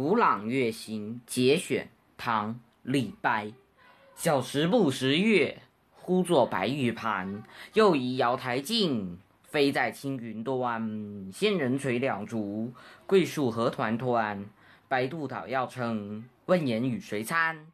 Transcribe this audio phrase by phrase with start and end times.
[0.00, 3.50] 古朗月行节选唐李白。
[4.14, 7.42] 小时不识月呼作白玉盘。
[7.74, 11.28] 又疑瑶台镜飞在青云端。
[11.32, 12.72] 仙人垂两足
[13.08, 14.46] 桂树何团团。
[14.86, 17.66] 白兔捣药成问言与谁餐